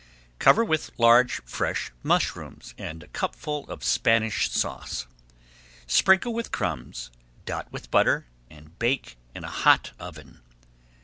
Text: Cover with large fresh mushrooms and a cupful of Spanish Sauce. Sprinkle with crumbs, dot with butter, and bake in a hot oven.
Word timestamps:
Cover 0.39 0.65
with 0.65 0.93
large 0.97 1.43
fresh 1.43 1.91
mushrooms 2.01 2.73
and 2.75 3.03
a 3.03 3.07
cupful 3.09 3.69
of 3.69 3.83
Spanish 3.83 4.49
Sauce. 4.49 5.05
Sprinkle 5.85 6.33
with 6.33 6.51
crumbs, 6.51 7.11
dot 7.45 7.71
with 7.71 7.91
butter, 7.91 8.25
and 8.49 8.79
bake 8.79 9.17
in 9.35 9.43
a 9.43 9.47
hot 9.51 9.91
oven. 9.99 10.41